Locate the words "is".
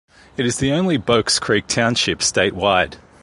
0.47-0.57